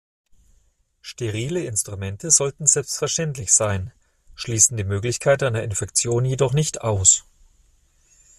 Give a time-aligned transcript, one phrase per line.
[1.03, 3.91] Sterile Instrumente sollten selbstverständlich sein,
[4.33, 7.23] schließen die Möglichkeit einer Infektion jedoch nicht aus.